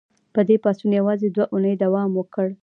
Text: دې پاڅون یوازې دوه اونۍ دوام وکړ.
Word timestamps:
دې 0.47 0.55
پاڅون 0.63 0.91
یوازې 0.99 1.27
دوه 1.35 1.45
اونۍ 1.53 1.73
دوام 1.83 2.11
وکړ. 2.15 2.47